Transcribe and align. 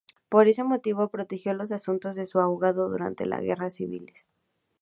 Por 0.29 0.47
ese 0.47 0.63
motivo 0.63 1.09
protegió 1.09 1.53
los 1.53 1.71
asuntos 1.71 2.15
de 2.15 2.25
su 2.25 2.39
abogado 2.39 2.89
durante 2.89 3.27
las 3.27 3.41
guerras 3.41 3.75
civiles. 3.75 4.31